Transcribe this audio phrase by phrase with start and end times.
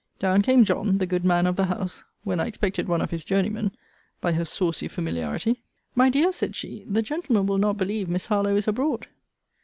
[0.17, 3.23] Down came John, the good man of the house, when I expected one of his
[3.23, 3.71] journeymen,
[4.19, 5.61] by her saucy familiarity.
[5.93, 9.05] My dear, said she, the gentleman will not believe Miss Harlowe is abroad.